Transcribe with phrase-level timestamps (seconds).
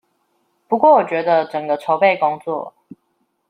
[0.67, 2.73] 不過我覺得，整個籌備工作